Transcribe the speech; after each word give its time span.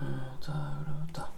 어, 0.00 0.36
자, 0.40 0.84
그러다. 0.84 1.32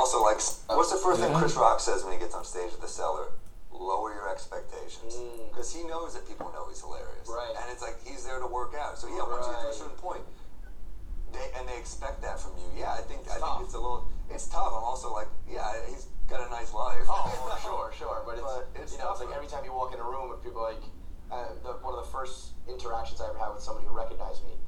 also 0.00 0.24
like, 0.24 0.40
what's 0.72 0.90
the 0.90 0.96
first 1.04 1.20
yeah. 1.20 1.28
thing 1.28 1.36
Chris 1.36 1.54
Rock 1.60 1.78
says 1.78 2.02
when 2.02 2.16
he 2.16 2.18
gets 2.18 2.34
on 2.34 2.44
stage 2.44 2.72
at 2.72 2.80
the 2.80 2.88
cellar? 2.88 3.28
Lower 3.70 4.12
your 4.12 4.28
expectations 4.32 5.16
because 5.48 5.68
mm. 5.72 5.76
he 5.84 5.88
knows 5.88 6.12
that 6.12 6.28
people 6.28 6.52
know 6.52 6.68
he's 6.68 6.80
hilarious, 6.80 7.24
right? 7.28 7.52
And 7.60 7.72
it's 7.72 7.80
like 7.80 7.96
he's 8.04 8.24
there 8.28 8.36
to 8.36 8.44
work 8.46 8.76
out. 8.76 8.98
So 9.00 9.08
yeah, 9.08 9.24
right. 9.24 9.32
once 9.40 9.48
you 9.48 9.52
get 9.56 9.64
to 9.64 9.72
a 9.72 9.72
certain 9.88 9.96
point, 9.96 10.20
they, 11.32 11.48
and 11.56 11.64
they 11.64 11.78
expect 11.80 12.20
that 12.20 12.36
from 12.36 12.52
you. 12.60 12.68
Yeah, 12.76 12.92
I 12.92 13.00
think 13.08 13.24
it's 13.24 13.32
I 13.40 13.40
tough. 13.40 13.56
think 13.56 13.72
it's 13.72 13.76
a 13.78 13.80
little 13.80 14.04
it's 14.28 14.48
tough. 14.52 14.68
I'm 14.76 14.84
also 14.84 15.14
like, 15.16 15.32
yeah, 15.48 15.64
he's 15.88 16.12
got 16.28 16.44
a 16.44 16.50
nice 16.52 16.74
life. 16.76 17.08
Oh, 17.08 17.32
sure, 17.64 17.88
sure, 17.96 18.20
but 18.28 18.36
it's, 18.36 18.42
but 18.44 18.62
it's 18.76 18.92
you 18.92 18.98
know, 19.00 19.12
it's 19.16 19.24
like 19.24 19.32
every 19.32 19.48
time 19.48 19.64
you 19.64 19.72
walk 19.72 19.94
in 19.96 20.00
a 20.00 20.04
room 20.04 20.28
with 20.28 20.44
people 20.44 20.60
like 20.60 20.84
uh, 21.32 21.48
the, 21.64 21.80
one 21.80 21.96
of 21.96 22.04
the 22.04 22.10
first 22.12 22.58
interactions 22.68 23.16
I 23.24 23.30
ever 23.32 23.38
had 23.40 23.54
with 23.56 23.64
somebody 23.64 23.86
who 23.88 23.96
recognized 23.96 24.44
me 24.44 24.60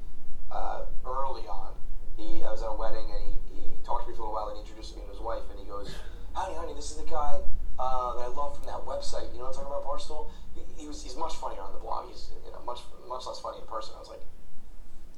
uh, 0.49 0.89
early 1.05 1.45
on. 1.45 1.77
He 2.17 2.41
I 2.41 2.49
was 2.49 2.65
at 2.65 2.73
a 2.73 2.77
wedding 2.77 3.05
and 3.13 3.21
he, 3.29 3.37
he 3.53 3.61
talked 3.85 4.05
to 4.09 4.09
me 4.09 4.17
for 4.17 4.25
a 4.25 4.25
little 4.25 4.33
while 4.41 4.49
and 4.49 4.57
he 4.57 4.65
introduced 4.65 4.97
me 4.97 5.05
to 5.05 5.12
wife 5.23 5.43
and 5.49 5.57
he 5.57 5.65
goes, 5.65 5.95
"Honey, 6.35 6.53
honey, 6.59 6.73
this 6.75 6.91
is 6.91 6.97
the 6.99 7.07
guy 7.07 7.39
uh, 7.79 8.13
that 8.19 8.23
I 8.27 8.31
love 8.35 8.59
from 8.59 8.67
that 8.67 8.83
website. 8.83 9.31
You 9.31 9.39
know 9.39 9.47
what 9.49 9.55
I'm 9.57 9.65
talking 9.65 9.71
about, 9.71 9.87
Barstool? 9.87 10.27
He, 10.53 10.61
he 10.75 10.85
was 10.85 11.01
he's 11.01 11.15
much 11.15 11.39
funnier 11.39 11.63
on 11.63 11.71
the 11.71 11.79
blog. 11.79 12.11
He's 12.11 12.29
you 12.45 12.51
know 12.51 12.59
much 12.67 12.83
much 13.07 13.25
less 13.25 13.39
funny 13.39 13.63
in 13.63 13.65
person." 13.71 13.95
I 13.95 13.99
was 14.03 14.11
like, 14.11 14.21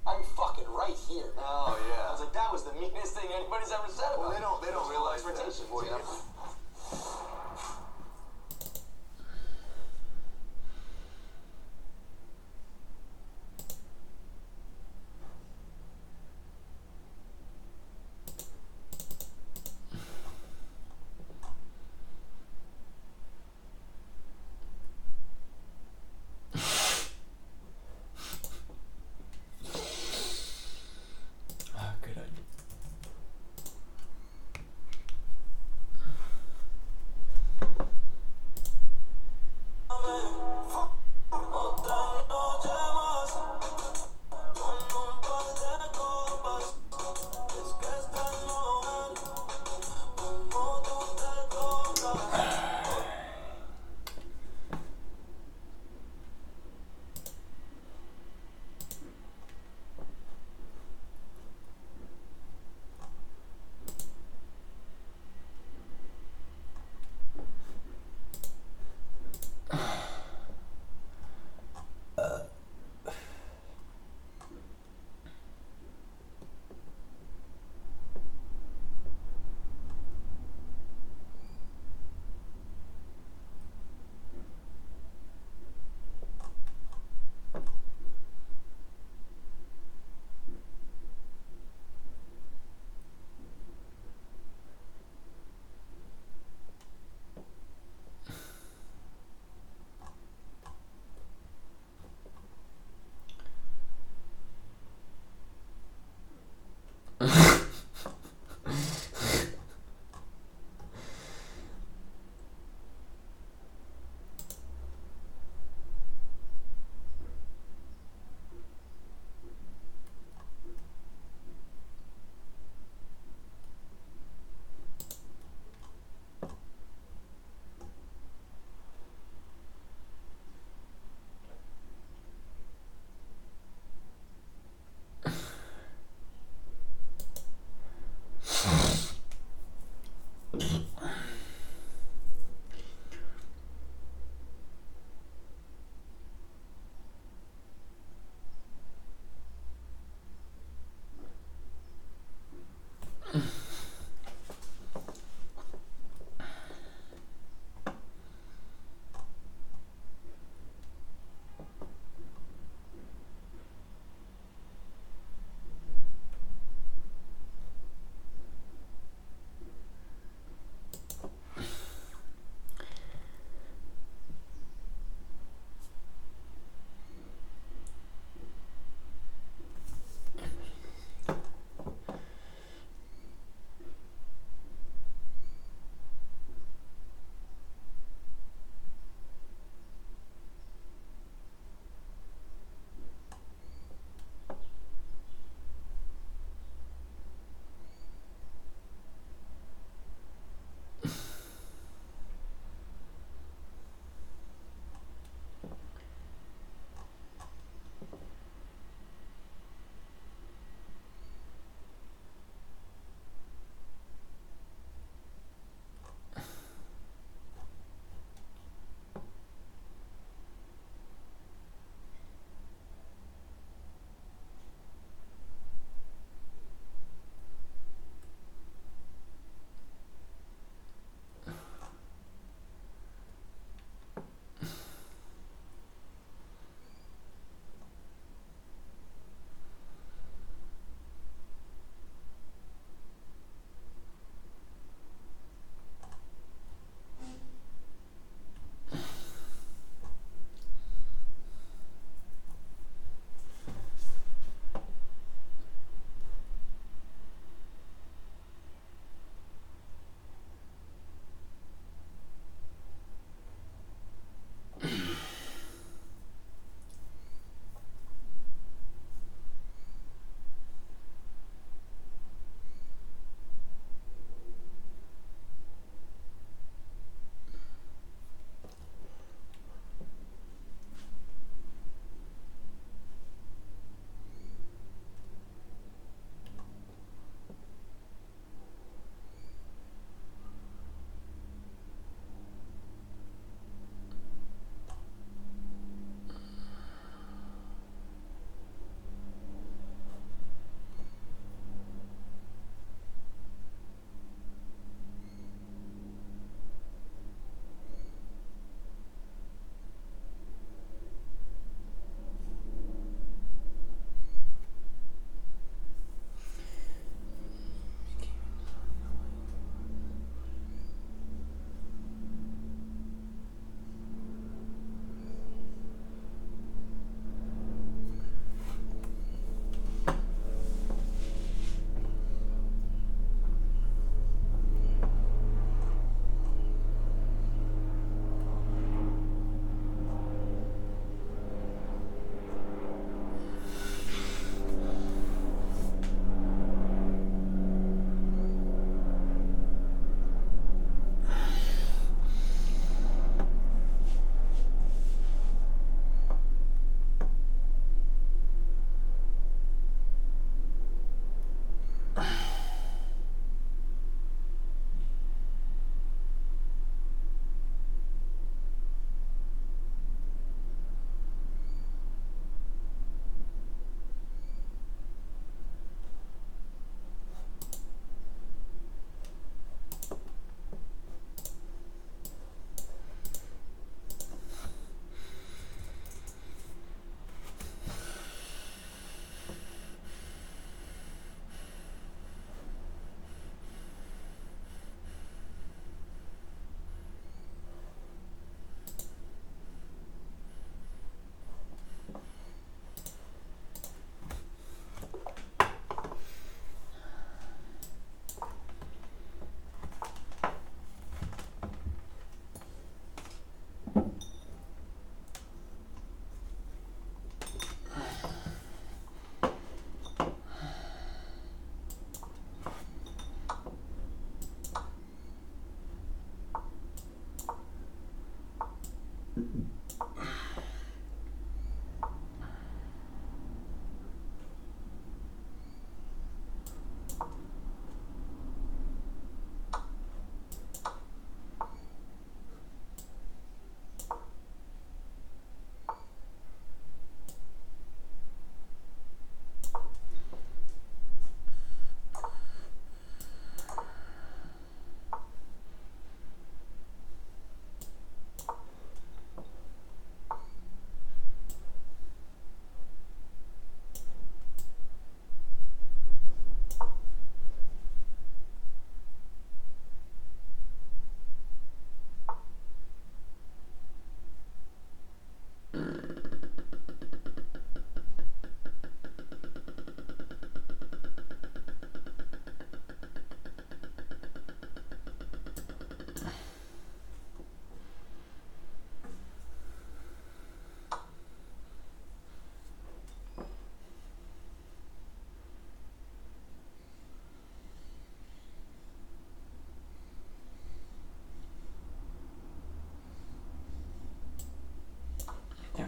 "I'm 0.06 0.22
fucking 0.38 0.70
right 0.70 0.96
here." 1.10 1.34
Oh 1.42 1.74
yeah. 1.90 2.08
I 2.08 2.14
was 2.14 2.22
like, 2.22 2.34
"That 2.38 2.54
was 2.54 2.64
the 2.64 2.74
meanest 2.78 3.18
thing 3.18 3.28
anybody's 3.34 3.74
ever 3.74 3.90
said." 3.90 4.14
About 4.16 4.30
well, 4.32 4.32
they 4.32 4.40
don't 4.40 4.62
they 4.62 4.72
don't 4.72 4.88
realize 4.88 5.26
that. 5.26 5.36
Boy, 5.74 5.90
yeah. 5.90 5.98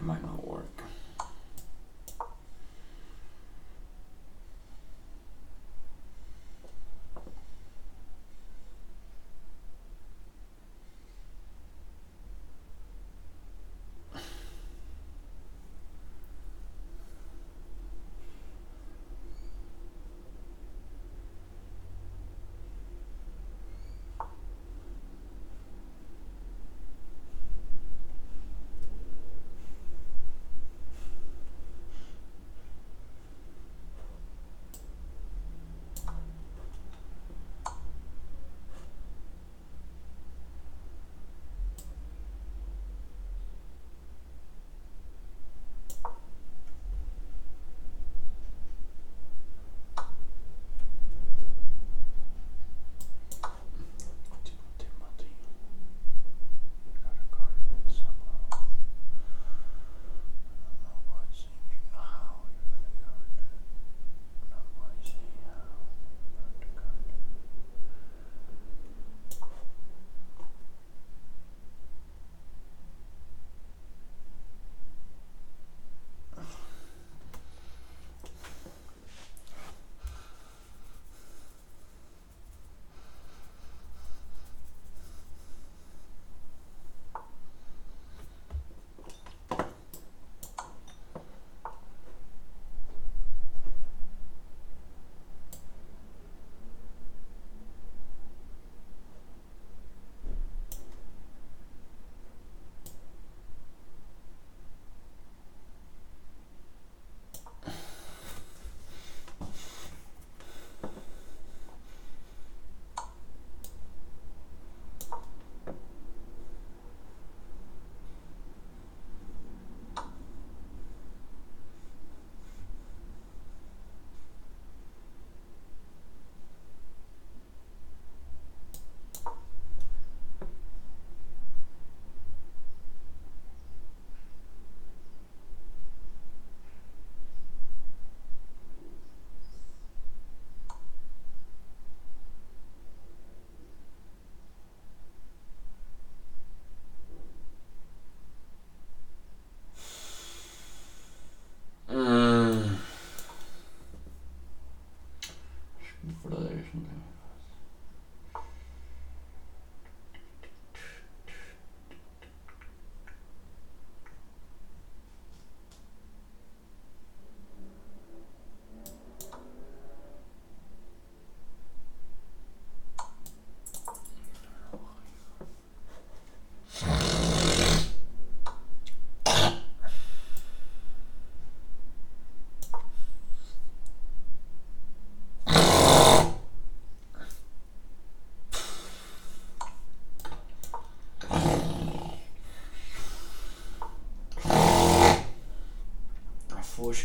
my 0.08 0.18
mouth. 0.20 0.47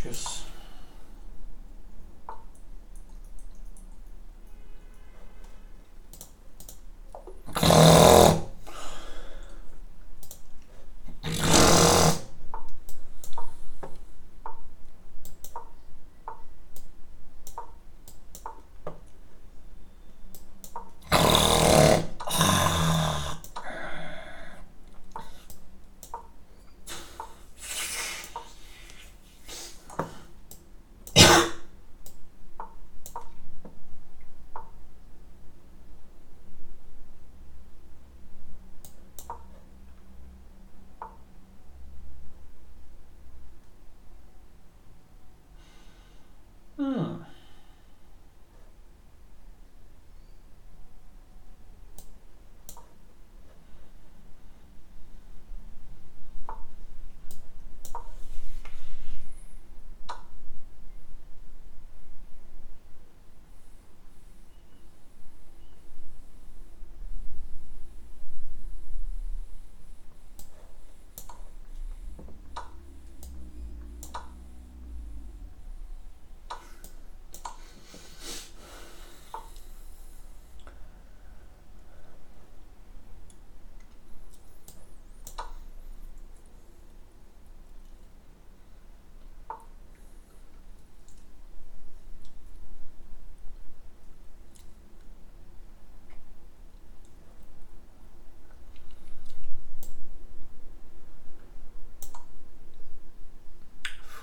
moscas. 0.05 0.42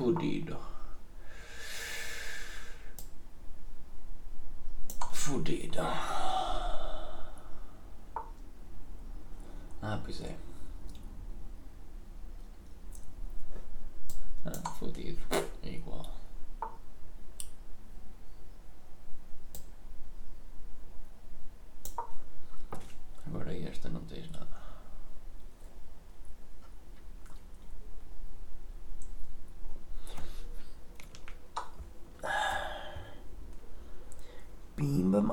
Fudido. 0.01 0.59
Fudido. 5.13 5.83
ah 5.83 7.25
Ápice. 9.83 10.35
Ah, 14.47 14.53
fudido. 14.79 15.19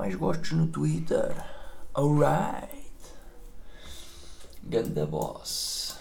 mais 0.08 0.16
gostos 0.18 0.52
no 0.52 0.66
Twitter. 0.68 1.34
Alright. 1.94 2.92
Ganda 4.64 5.04
boss. 5.06 5.98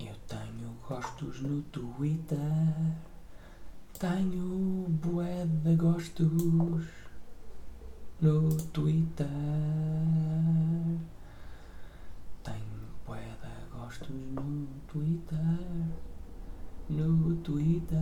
Eu 0.00 0.14
tenho 0.26 0.74
gostos 0.88 1.42
no 1.42 1.60
Twitter. 1.64 2.72
Tenho 3.98 4.86
bué 4.88 5.44
de 5.62 5.76
gostos 5.76 6.88
no 8.22 8.56
Twitter. 8.72 9.26
Tenho 12.42 12.86
bué 13.06 13.20
de 13.42 13.76
gostos 13.78 14.08
no 14.08 14.66
Twitter. 14.90 15.58
no 16.96 17.34
Twitter. 17.42 17.98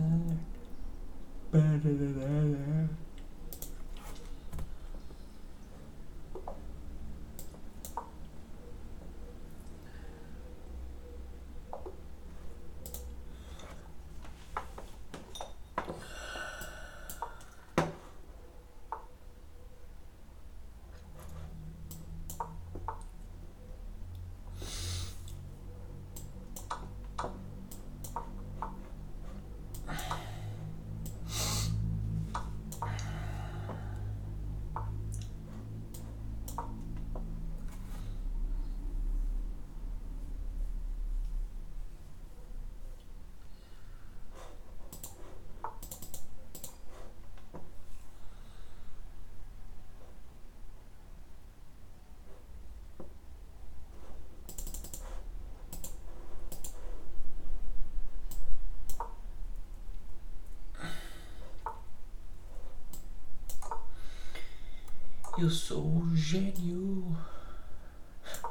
Eu 65.41 65.49
sou 65.49 65.83
um 65.87 66.15
gênio, 66.15 67.03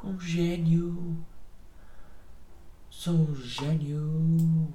um 0.03 0.19
gênio, 0.19 1.15
sou 2.89 3.15
um 3.15 3.33
gênio. 3.37 4.73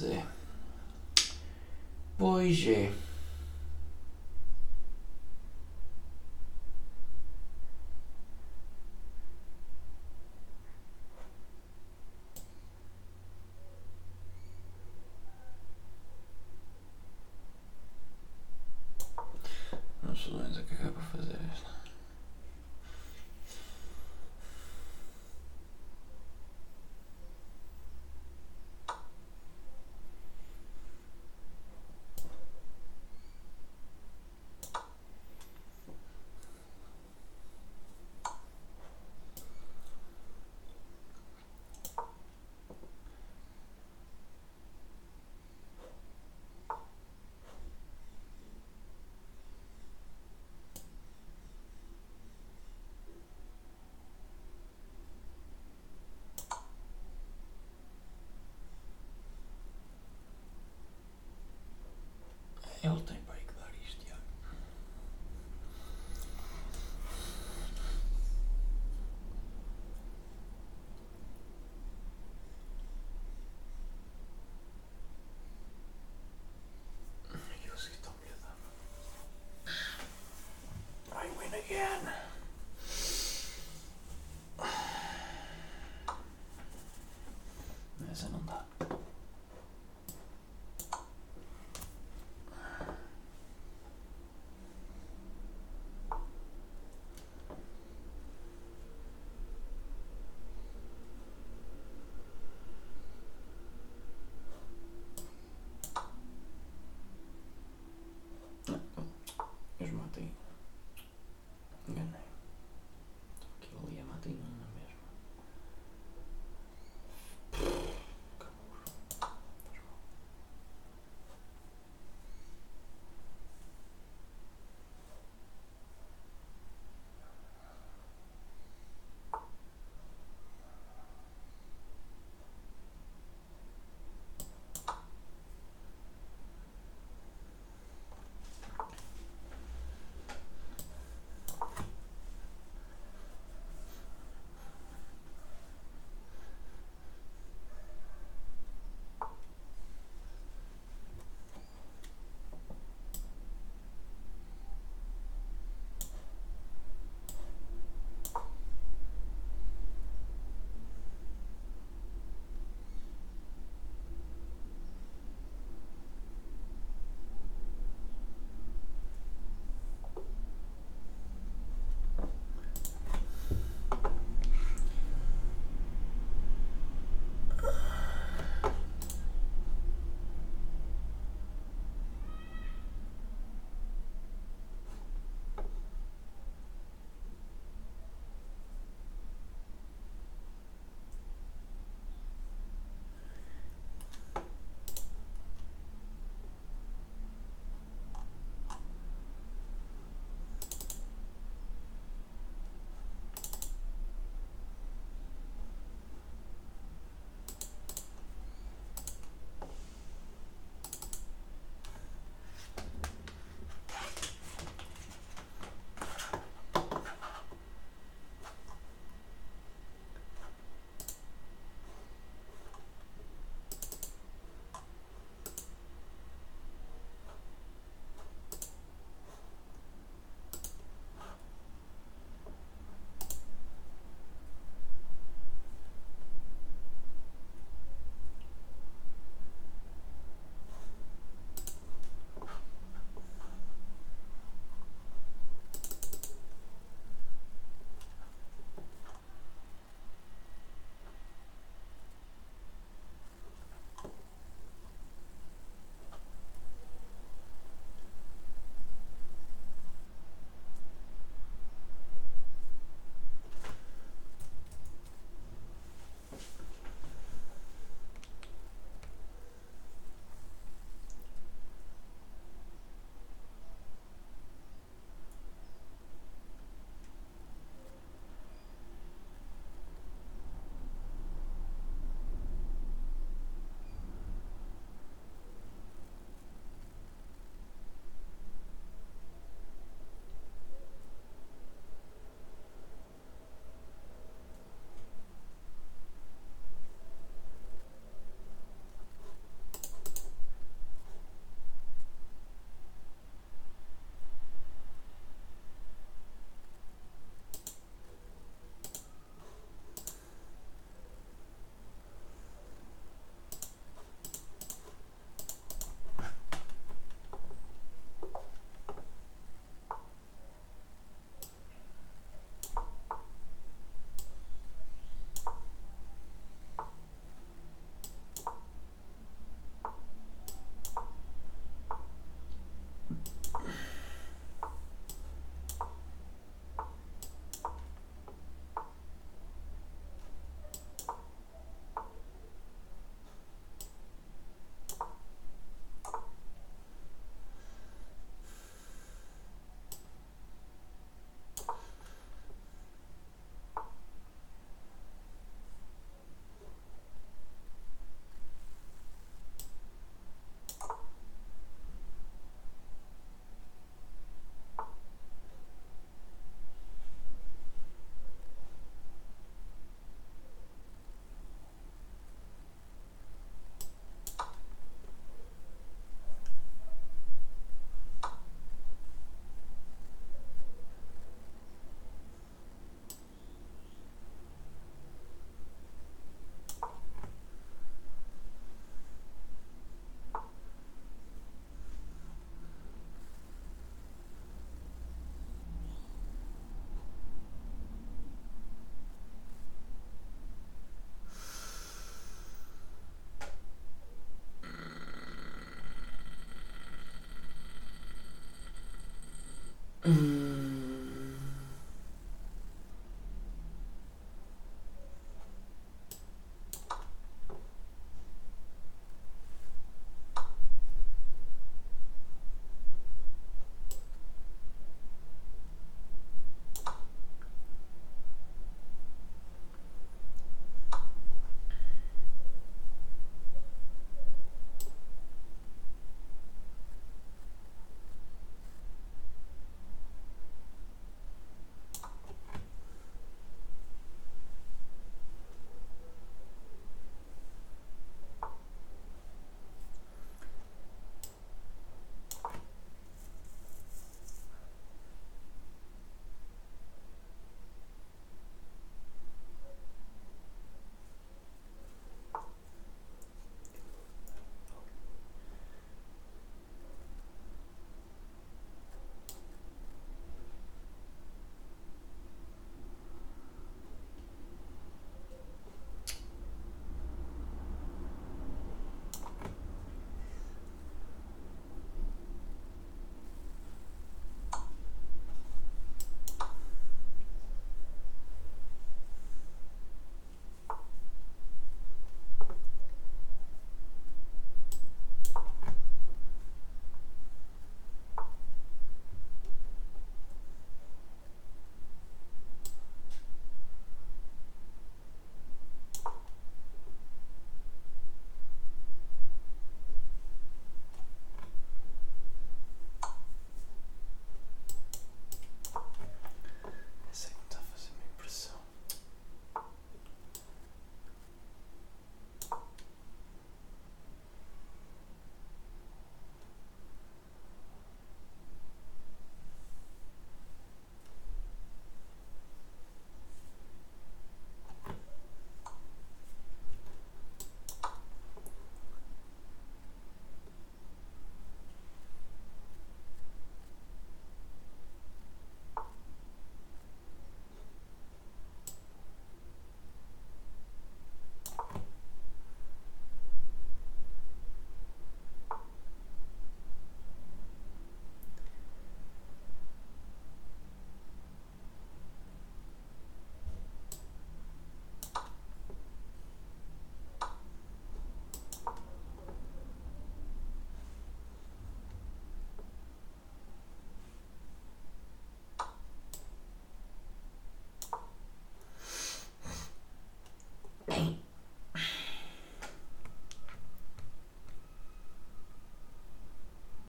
Pois 0.00 0.04
é. 0.04 0.24
Pois 2.16 2.66
é. 2.66 3.01